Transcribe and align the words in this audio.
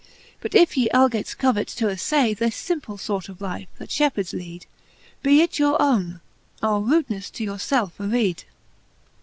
But 0.39 0.55
if 0.55 0.75
ye 0.77 0.89
algates 0.91 1.37
covet 1.37 1.67
to 1.77 1.85
affky 1.91 2.33
This 2.35 2.55
iimple 2.69 2.99
fort 2.99 3.29
of 3.29 3.39
life, 3.39 3.67
that 3.77 3.89
fhepheards 3.91 4.33
lead^ 4.33 4.65
Be 5.21 5.41
it 5.41 5.59
your 5.59 5.79
owne: 5.79 6.21
our 6.63 6.79
rudenefle 6.81 7.31
to 7.33 7.43
your 7.43 7.57
felfe 7.57 7.97
afead. 7.99 8.43